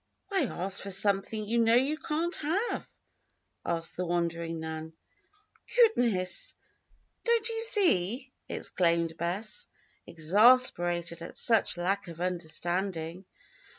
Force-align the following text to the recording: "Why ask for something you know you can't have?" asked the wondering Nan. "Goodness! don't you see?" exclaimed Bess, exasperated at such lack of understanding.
"Why 0.29 0.45
ask 0.45 0.81
for 0.81 0.89
something 0.89 1.45
you 1.45 1.59
know 1.59 1.75
you 1.75 1.95
can't 1.95 2.35
have?" 2.37 2.89
asked 3.63 3.97
the 3.97 4.05
wondering 4.07 4.59
Nan. 4.59 4.93
"Goodness! 5.75 6.55
don't 7.23 7.47
you 7.47 7.61
see?" 7.61 8.33
exclaimed 8.49 9.15
Bess, 9.17 9.67
exasperated 10.07 11.21
at 11.21 11.37
such 11.37 11.77
lack 11.77 12.07
of 12.07 12.19
understanding. 12.19 13.25